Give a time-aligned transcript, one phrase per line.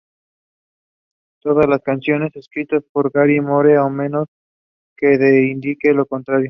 [1.43, 4.27] Todas las canciones escritas por Gary Moore, a menos
[4.97, 6.39] que de indique lo contrario.